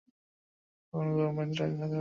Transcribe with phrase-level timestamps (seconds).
[0.93, 1.87] কখনোই গরম পানিতে রাখা যাবে না।